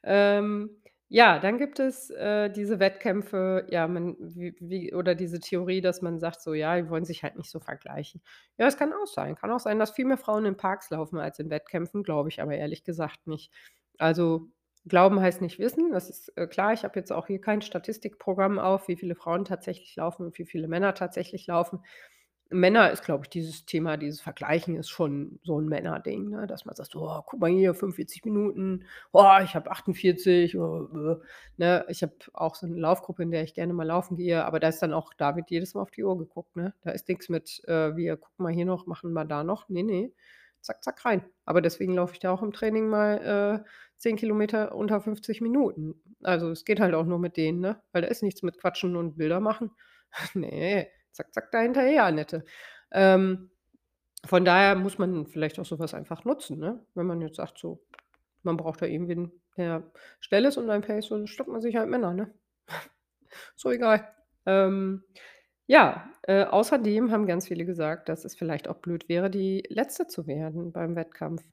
[0.04, 0.70] Ähm,
[1.08, 6.02] ja, dann gibt es, äh, diese Wettkämpfe, ja, man wie wie oder diese Theorie, dass
[6.02, 8.22] man sagt so: „Ja, die wollen sich halt nicht so vergleichen.“
[8.58, 9.36] Ja, das kann auch sein.
[9.36, 12.42] Kann auch sein, dass viel mehr Frauen in Parks laufen als in Wettkämpfen, glaube ich
[12.42, 13.50] aber ehrlich gesagt nicht.
[13.98, 14.48] Also,
[14.86, 16.72] glauben heißt nicht wissen, das ist, äh, klar.
[16.72, 20.44] Ich habe jetzt auch hier kein Statistikprogramm auf, wie viele Frauen tatsächlich laufen und wie
[20.46, 21.80] viele Männer tatsächlich laufen.
[22.50, 26.64] Männer ist, glaube ich dieses Thema, dieses Vergleichen ist schon so 'n Männerding, ne, dass
[26.66, 28.84] man sagt: „Oh, guck mal hier, 45 Minuten.
[29.12, 31.16] Oh, ich habe 48, oh, äh.“
[31.56, 31.84] Ne?
[31.88, 34.68] Ich habe auch so 'ne Laufgruppe, in der ich gerne mal laufen gehe, aber da
[34.68, 36.74] ist dann auch da wird jedes Mal auf die Uhr geguckt, ne?
[36.82, 39.68] Da ist nix mit, äh, wir gucken mal hier noch, machen mal da noch.
[39.70, 40.12] Ne, ne,
[40.64, 41.24] zack, zack, rein.
[41.44, 45.94] Aber deswegen laufe ich da auch im Training mal, äh, 10 Kilometer unter 50 Minuten.
[46.22, 47.80] Also, es geht halt auch nur mit denen, ne?
[47.92, 49.70] Weil da ist nichts mit Quatschen und Bilder machen.
[50.34, 52.44] Ne, zack, zack, da hinterher, Annette.
[52.92, 53.50] Ähm,
[54.24, 56.84] von daher muss man vielleicht auch so was einfach nutzen, ne?
[56.94, 57.84] Wenn man jetzt sagt so,
[58.42, 61.90] man braucht da irgendwen, der schnell ist und ein Pace, dann schnappt man sich halt
[61.90, 62.32] Männer, ne?
[63.62, 64.08] Doch egal.
[64.46, 65.02] Ähm,
[65.66, 70.06] ja, äh, außerdem haben ganz viele gesagt, dass es vielleicht auch blöd wäre, die Letzte
[70.06, 71.44] zu werden beim Wettkampf.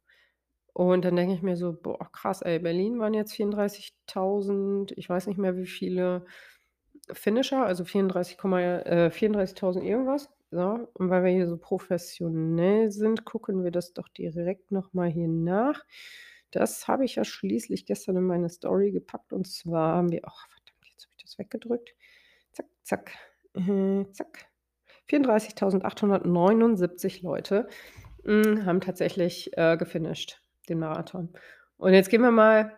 [0.73, 5.27] Und dann denke ich mir so: „Boah, krass, ey, Berlin waren jetzt 34.000, ich weiß
[5.27, 6.25] nicht mehr, wie viele
[7.13, 10.29] Finisher, also 34, äh, 34.000 irgendwas.
[10.51, 15.09] So, und weil wir hier so professionell sind, gucken wir das doch direkt noch mal
[15.09, 15.85] hier nach.
[16.51, 20.47] Das habe ich ja schließlich gestern in meine Story gepackt und zwar haben wir ach
[20.49, 21.95] verdammt, jetzt habe ich das weggedrückt.
[22.53, 23.11] Zack, zack,
[23.55, 24.47] äh, zack.
[25.09, 27.67] 34.879 Leute,
[28.23, 31.29] hm, haben tatsächlich, äh, gefinisht, den Marathon.
[31.77, 32.77] Und jetzt gehen wir mal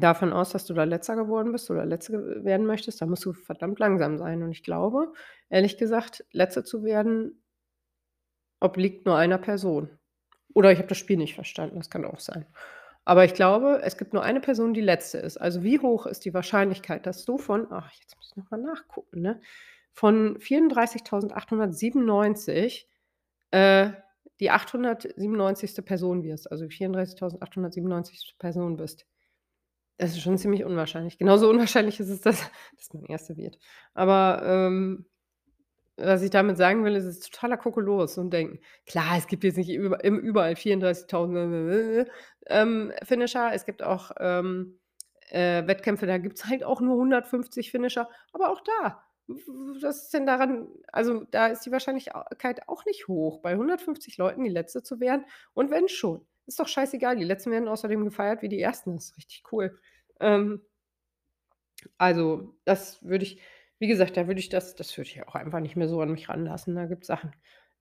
[0.00, 3.24] davon aus, dass du da Letzter geworden bist oder Letzte ge werden möchtest, dann musst
[3.24, 4.42] du verdammt langsam sein.
[4.42, 5.12] Und ich glaube,
[5.50, 7.42] ehrlich gesagt, Letzte zu werden
[8.60, 9.98] obliegt nur einer Person.
[10.54, 12.46] Oder ich habe das Spiel nicht verstanden, das kann auch sein.
[13.04, 15.36] Aber ich glaube, es gibt nur eine Person, die Letzte ist.
[15.36, 18.58] Also, wie hoch ist die Wahrscheinlichkeit, dass du von ach, jetzt muss ich noch mal
[18.58, 19.40] nachgucken, ne?
[19.92, 22.86] Von 34.897,
[23.50, 23.90] äh,
[24.40, 25.84] die 897.
[25.84, 28.38] Person wirst, also 34.897.
[28.38, 29.06] Person bist.
[29.98, 31.18] Das ist schon ziemlich unwahrscheinlich.
[31.18, 33.58] Genauso unwahrscheinlich ist es, dass dass man Erste wird.
[33.94, 35.06] Aber, ähm,
[35.96, 38.60] was ich damit sagen will, ist, es ist totaler Kokolores, so 'n Denken.
[38.86, 42.06] Klar, es gibt jetzt nicht überall 34.000
[42.46, 43.52] ähm, Finisher.
[43.54, 44.78] Es gibt auch, ähm,
[45.30, 48.08] äh, Wettkämpfe, da gibt's halt auch nur 150 Finisher.
[48.32, 53.40] Aber auch da, was ist denn daran also, da ist die Wahrscheinlichkeit auch nicht hoch,
[53.40, 55.24] bei 150 Leuten die Letzte zu werden.
[55.54, 57.16] Und wenn schon, ist doch scheißegal.
[57.16, 58.94] Die Letzten werden außerdem gefeiert wie die Ersten.
[58.96, 59.78] Das ist richtig cool.
[60.20, 60.62] Ähm
[61.98, 63.40] also, das würde ich
[63.82, 66.12] wie gesagt, da würde ich das das würde ich auch einfach nicht mehr so an
[66.12, 66.76] mich ranlassen.
[66.76, 67.32] Da gibt's Sachen,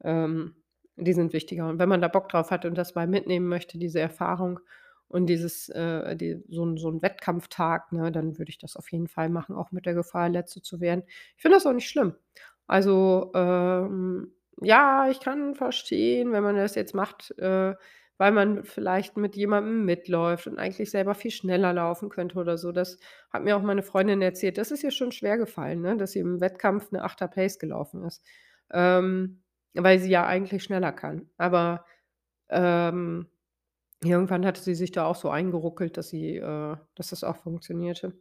[0.03, 0.55] ähm,
[0.97, 1.69] die sind wichtiger.
[1.69, 4.59] Und wenn man da Bock drauf hat und das mal mitnehmen möchte, diese Erfahrung
[5.09, 9.07] und dieses, äh die so so 'n Wettkampftag, ne, dann würde ich das auf jeden
[9.07, 11.03] Fall machen, auch mit der Gefahr, Letzte zu werden.
[11.37, 12.15] Ich finde das auch nicht schlimm.
[12.67, 17.75] Also, ähm, ja, ich kann verstehen, wenn man das jetzt macht, äh,
[18.21, 22.71] weil man vielleicht mit jemandem mitläuft und eigentlich selber viel schneller laufen könnte oder so.
[22.71, 22.99] Das
[23.31, 24.59] hat mir auch meine Freundin erzählt.
[24.59, 28.23] Das ist ihr schon schwergefallen, ne, dass sie im Wettkampf 'ne 8er Pace gelaufen ist,
[28.71, 29.41] ähm,
[29.73, 31.29] weil sie ja eigentlich schneller kann.
[31.37, 31.85] Aber,
[32.49, 33.27] ähm,
[34.03, 38.13] irgendwann hatte sie sich da auch so eingeruckelt, dass sie äh, dass das auch funktionierte.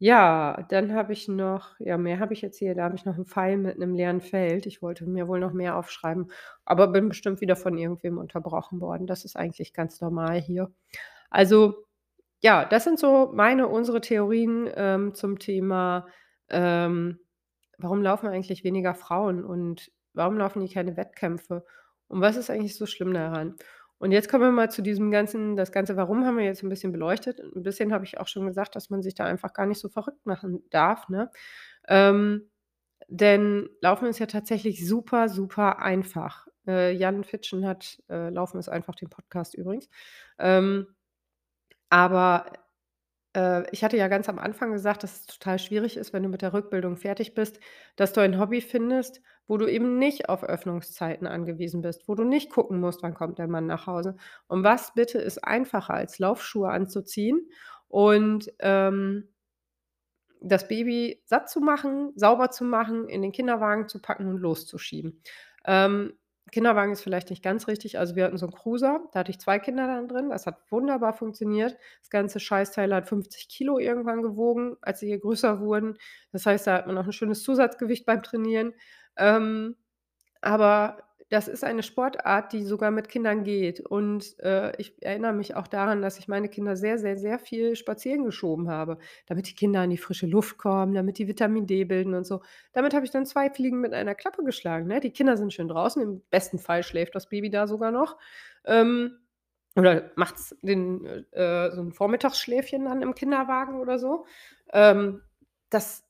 [0.00, 3.16] Ja, dann habe ich noch ja, mehr habe ich jetzt hier da habe ich noch
[3.18, 4.64] 'n Pfeil mit 'nem leeren Feld.
[4.66, 6.30] Ich wollte mir wohl noch mehr aufschreiben,
[6.64, 9.08] aber bin bestimmt wieder von irgendwem unterbrochen worden.
[9.08, 10.70] Das ist eigentlich ganz normal hier.
[11.30, 11.84] Also,
[12.42, 16.06] ja, das sind so meine unsere Theorien, ähm, zum Thema,
[16.50, 17.20] ähm,
[17.78, 21.64] warum laufen eigentlich weniger Frauen und warum laufen die keine Wettkämpfe
[22.08, 23.56] und was ist eigentlich so schlimm daran?
[23.98, 26.68] Und jetzt kommen wir mal zu diesem ganzen das ganze Warum haben wir jetzt ein
[26.68, 27.40] bisschen beleuchtet.
[27.40, 29.88] Ein bisschen habe ich auch schon gesagt, dass man sich da einfach gar nicht so
[29.88, 31.30] verrückt machen darf, ne?
[31.88, 32.50] Ähm,
[33.08, 36.46] denn Laufen ist ja tatsächlich super, super einfach.
[36.66, 39.88] Äh, Jan Fitschen hat äh, Laufen ist einfach den Podcast übrigens.
[40.38, 40.86] Ähm,
[41.90, 42.52] aber
[43.38, 46.28] äh, ich hatte ja ganz am Anfang gesagt, dass es total schwierig ist, wenn du
[46.28, 47.60] mit der Rückbildung fertig bist,
[47.96, 52.24] dass du ein Hobby findest, wo du eben nicht auf Öffnungszeiten angewiesen bist, wo du
[52.24, 54.16] nicht gucken musst, wann kommt der Mann nach Hause.
[54.48, 57.48] Und was bitte ist einfacher, als Laufschuhe anzuziehen
[57.86, 59.28] und ähm,
[60.40, 65.22] das Baby satt zu machen, sauber zu machen, in den Kinderwagen zu packen und loszuschieben.
[65.64, 66.12] Ähm,
[66.50, 67.98] Kinderwagen ist vielleicht nicht ganz richtig.
[67.98, 70.30] Also wir hatten so 'n Cruiser, da hatte ich 2 Kinder dann drin.
[70.30, 71.76] Das hat wunderbar funktioniert.
[72.00, 75.96] Das ganze Scheißteil hat 50 Kilo irgendwann gewogen, als sie hier größer wurden.
[76.32, 78.74] Das heißt, da hat man auch 'n schönes Zusatzgewicht beim Trainieren.
[79.16, 79.76] Ähm,
[80.42, 80.98] aber
[81.30, 83.80] das ist eine Sportart, die sogar mit Kindern geht.
[83.80, 87.76] Und, äh, ich erinnere mich auch daran, dass ich meine Kinder sehr, sehr, sehr viel
[87.76, 91.84] spazieren geschoben habe, damit die Kinder an die frische Luft kommen, damit die Vitamin D
[91.84, 92.40] bilden und so.
[92.72, 95.00] Damit habe ich dann 2 Fliegen mit einer Klappe geschlagen, ne?
[95.00, 98.16] Die Kinder sind schön draußen, im besten Fall schläft das Baby da sogar noch,
[98.64, 99.18] ähm,
[99.76, 104.26] oder macht's den äh, so 'n Vormittagsschläfchen dann im Kinderwagen oder so.
[104.72, 105.22] Ähm,
[105.70, 106.04] das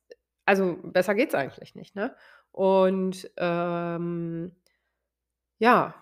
[0.46, 2.14] also, besser geht's eigentlich nicht, ne?
[2.52, 4.52] Und, ähm
[5.58, 5.94] ja,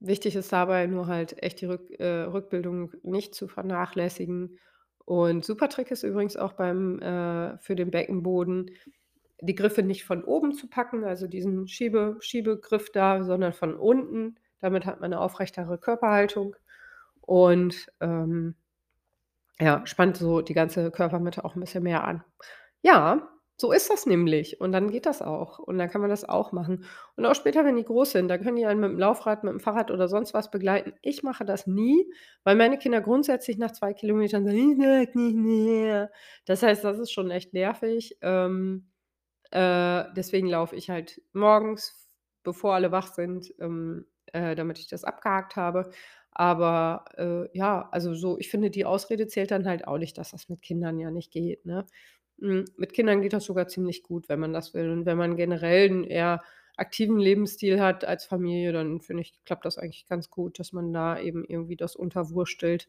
[0.00, 4.58] wichtig ist dabei nur halt echt die Rück äh, Rückbildung nicht zu vernachlässigen.
[5.04, 8.70] Und super Trick ist übrigens auch beim äh, für den Beckenboden,
[9.42, 14.36] die Griffe nicht von oben zu packen, also diesen Schiebe Schiebegriff da, sondern von unten.
[14.60, 16.56] Damit hat man 'ne aufrechtere Körperhaltung
[17.22, 18.56] und, ähm,
[19.60, 22.24] ja, spannt so die ganze Körpermitte auch 'n bisschen mehr an.
[22.82, 23.28] Ja,
[23.60, 26.52] so ist das nämlich und dann geht das auch und dann kann man das auch
[26.52, 26.84] machen.
[27.16, 29.90] Und auch später, wenn die groß sind, dann können die einen mit'm Laufrad, mit'm Fahrrad
[29.90, 30.94] oder sonst was begleiten.
[31.02, 32.10] Ich mache das nie,
[32.44, 36.10] weil meine Kinder grundsätzlich nach 2 Kilometern sagen: „Ich mag nicht mehr.“
[36.46, 38.16] Das heißt, das ist schon echt nervig.
[38.22, 38.90] Ähm,
[39.50, 42.08] äh, deswegen laufe ich halt morgens,
[42.42, 45.90] bevor alle wach sind, ähm, äh, damit ich das abgehakt habe.
[46.32, 50.30] Aber, äh, ja, also so ich finde, die Ausrede zählt dann halt auch nicht, dass
[50.30, 51.86] das mit Kindern ja nicht geht, ne?
[52.40, 54.90] Hm, mit Kindern geht das sogar ziemlich gut, wenn man das will.
[54.90, 56.42] Und wenn man generell 'n eher
[56.76, 60.92] aktiven Lebensstil hat als Familie, dann finde ich, klappt das eigentlich ganz gut, dass man
[60.92, 62.88] da eben irgendwie das unterwurstelt.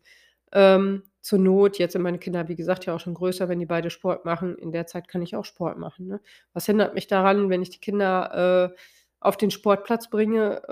[0.53, 3.65] Ähm, zur Not jetzt sind meine Kinder, wie gesagt, ja auch schon größer, wenn die
[3.65, 4.55] beide Sport machen.
[4.57, 6.21] In der Zeit kann ich auch Sport machen, ne?
[6.53, 8.77] Was hindert mich daran, wenn ich die Kinder, äh,
[9.19, 10.63] auf den Sportplatz bringe,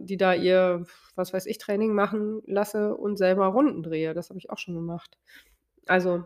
[0.00, 4.12] äh, die da ihr, was weiß ich, Training machen lasse und selber Runden drehe?
[4.14, 5.16] Das habe ich auch schon gemacht.
[5.86, 6.24] Also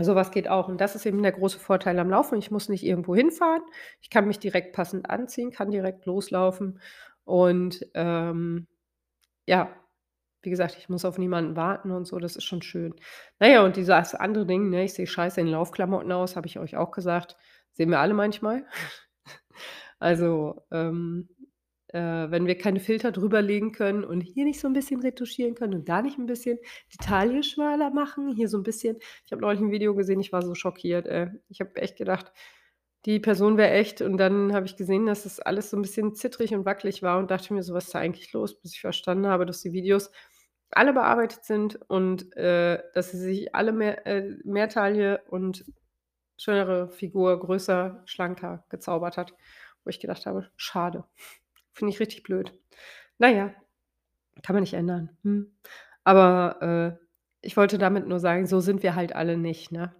[0.00, 2.38] so was geht auch und das ist eben der große Vorteil am Laufen.
[2.38, 3.62] Ich muss nicht irgendwo hinfahren.
[4.00, 6.80] Ich kann mich direkt passend anziehen, kann direkt loslaufen
[7.24, 8.66] und, ähm,
[9.46, 9.70] ja,
[10.42, 12.94] wie gesagt, ich muss auf niemanden warten und so, das ist schon schön.
[13.40, 16.58] Na ja, und dieses andere Ding, ne, ich sehe scheiße in Laufklamotten aus, habe ich
[16.58, 17.36] euch auch gesagt.
[17.72, 18.64] Sehen wir alle manchmal.
[19.98, 21.28] Also, ähm,
[21.96, 25.54] äh, wenn wir keine Filter drüber legen können und hier nicht so 'n bisschen retuschieren
[25.54, 26.58] können und da nicht 'n bisschen
[26.94, 30.32] die Taille schmaler machen, hier so 'n bisschen ich habe neulich 'n Video gesehen, ich
[30.32, 31.28] war so schockiert, ey.
[31.48, 32.32] Ich habe echt gedacht,
[33.06, 36.14] die Person wäre echt und dann habe ich gesehen, dass das alles so 'n bisschen
[36.14, 38.80] zittrig und wackelig war und dachte mir so: „Was ist da eigentlich los?“ Bis ich
[38.80, 40.10] verstanden habe, dass die Videos
[40.72, 45.64] alle bearbeitet sind und, äh, dass sie sich alle mehr äh, mehr Taille und
[46.38, 49.32] schönere Figur, größer, schlanker gezaubert hat,
[49.84, 51.04] wo ich gedacht habe: „Schade.“
[51.76, 52.52] Finde ich richtig blöd.
[53.18, 53.54] Na ja,
[54.42, 55.10] kann man nicht ändern.
[55.22, 55.52] Mhm.
[56.04, 57.06] Aber, äh,
[57.42, 59.94] ich wollte damit nur sagen, so sind wir halt alle nicht, ne?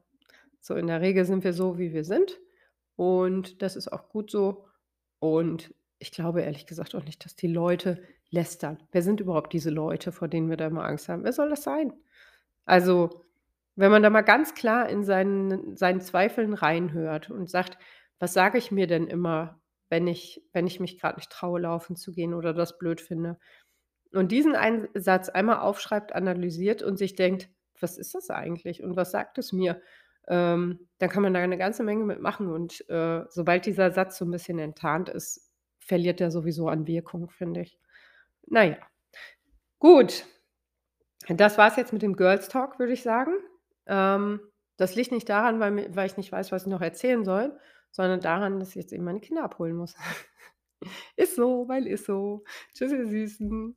[0.61, 2.39] So in der Regel sind wir so, wie wir sind
[2.97, 4.67] und das ist auch gut so.
[5.21, 8.79] Und ich glaube ehrlich gesagt auch nicht, dass die Leute lästern.
[8.93, 11.25] Wer sind überhaupt diese Leute, vor denen wir da immer Angst haben?
[11.25, 11.93] Wer soll das sein?
[12.67, 13.25] Also,
[13.77, 17.79] wenn man da mal ganz klar in seinen seinen Zweifeln reinhört und sagt:
[18.19, 21.97] „Was sage ich mir denn immer, wenn ich wenn ich mich grad nicht traue, laufen
[21.97, 23.39] zu gehen oder das blöd finde?“
[24.15, 28.97] Und diesen einen Satz einmal aufschreibt, analysiert und sich denkt: „Was ist das eigentlich und
[28.97, 29.81] was sagt es mir?“
[30.29, 34.19] Ähm, dann kann man da 'ne ganze Menge mit machen und, äh, sobald dieser Satz
[34.19, 37.79] so 'n bisschen enttarnt ist, verliert der sowieso an Wirkung, finde ich.
[38.49, 38.79] Na ja,
[39.81, 40.27] gut.
[41.29, 43.33] Das war's jetzt mit dem Girls Talk, würde ich sagen.
[43.87, 44.41] Ähm,
[44.79, 47.59] das liegt nicht daran, weil weil ich nicht weiß, was ich noch erzählen soll,
[47.97, 49.97] sondern daran, dass ich jetzt eben meine Kinder abholen muss.
[51.17, 52.45] Ist so, weil ist so.
[52.75, 53.75] Tschüss, ihr Süßen.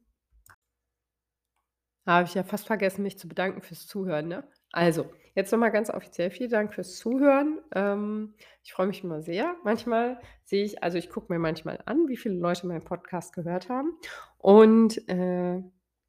[2.07, 4.47] Habe ich ja fast vergessen, mich zu bedanken fürs Zuhören, ne?
[4.71, 7.59] Also, jetzt noch mal ganz offiziell vielen Dank fürs Zuhören.
[7.73, 9.55] Ähm, ich freue mich immer sehr.
[9.63, 13.69] Manchmal sehe ich also, ich gucke mir manchmal an, wie viele Leute meinen Podcast gehört
[13.69, 13.97] haben
[14.37, 15.61] und, äh,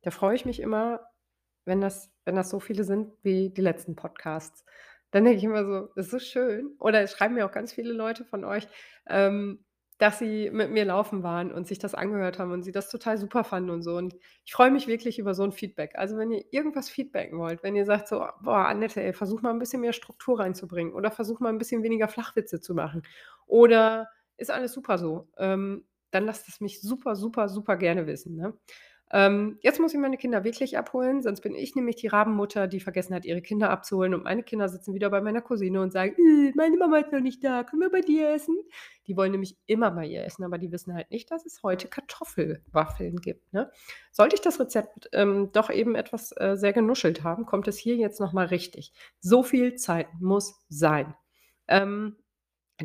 [0.02, 1.00] Da freue ich mich immer,
[1.66, 4.64] wenn das wenn das so viele sind wie die letzten Podcasts.
[5.14, 7.72] Dann denke ich immer so: „Das ist so schön.“ Oder es schreiben mir auch ganz
[7.72, 8.66] viele Leute von euch,
[9.08, 9.64] ähm,
[9.98, 13.18] dass sie mit mir laufen waren und sich das angehört haben und sie das total
[13.18, 13.96] super fanden und so.
[13.96, 14.14] Und
[14.46, 15.92] ich freue mich wirklich über so 'n Feedback.
[15.96, 19.50] Also, wenn ihr irgendwas feedbacken wollt, wenn ihr sagt so: „Boah, Annette, ey, versuch mal
[19.52, 23.02] 'n bisschen mehr Struktur reinzubringen oder versuch mal 'n bisschen weniger Flachwitze zu machen
[23.46, 28.34] oder ist alles super so“, ähm, dann lasst es mich super, super, super gerne wissen,
[28.36, 28.54] ne?
[29.12, 32.80] Ähm, jetzt muss ich meine Kinder wirklich abholen, sonst bin ich nämlich die Rabenmutter, die
[32.80, 36.14] vergessen hat, ihre Kinder abzuholen und meine Kinder sitzen wieder bei meiner Cousine und sagen:
[36.16, 38.56] „Äh, meine Mama ist noch nicht da, können wir bei dir essen?“
[39.06, 41.88] Die wollen nämlich immer bei ihr essen, aber die wissen halt nicht, dass es heute
[41.88, 43.70] Kartoffelwaffeln gibt, ne?
[44.12, 47.96] Sollte ich das Rezept, ähm, doch eben etwas, äh, sehr genuschelt haben, kommt es hier
[47.96, 48.92] jetzt noch mal richtig.
[49.20, 51.14] So viel Zeit muss sein.
[51.68, 52.16] Ähm,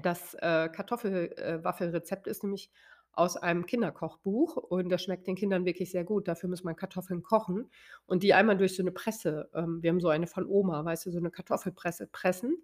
[0.02, 2.72] das, äh, Kartoffel äh, Waffelrezept ist nämlich
[3.16, 6.28] aus einem Kinderkochbuch und das schmeckt den Kindern wirklich sehr gut.
[6.28, 7.70] Dafür muss man Kartoffeln kochen
[8.08, 11.06] und die einmal durch so 'ne Presse ähm, wir haben so eine von Oma, weißt
[11.08, 12.64] du, so 'ne Kartoffelpresse pressen.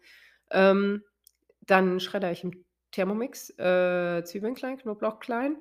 [0.51, 1.03] Ähm,
[1.67, 5.57] dann schreddere ich im Thermomix, äh, Zwiebeln klein, Knoblauch klein.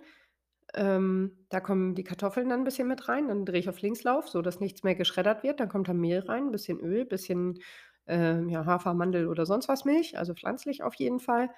[0.74, 3.28] Ähm, da kommen die Kartoffeln dann 'n bisschen mit rein.
[3.28, 5.60] Dann drehe ich auf Linkslauf, sodass nichts mehr geschreddert wird.
[5.60, 7.60] Dann kommt da Mehl rein, bisschen Öl, bisschen,
[8.08, 11.50] ähm, ja, Hafer, Mandel oder sonst was Milch, also pflanzlich auf jeden Fall,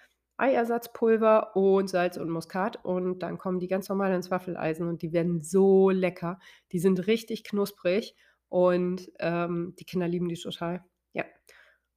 [0.42, 5.12] Eiersatzpulver und Salz und Muskat und dann kommen die ganz normal ins Waffeleisen und die
[5.12, 6.38] werden so lecker.
[6.72, 8.14] Die sind richtig knusprig
[8.48, 10.84] und, ähm, die Kinder lieben die total.
[11.14, 11.24] Ja.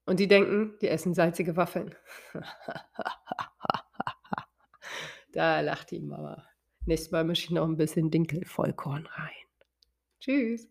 [0.06, 1.96] Und die denken, die essen salzige Waffeln.
[5.34, 6.44] Da lacht die Mama.
[6.86, 9.34] Nächstes Mal mische ich noch 'n bisschen Dinkelvollkorn rein.
[10.22, 10.70] Tschüss.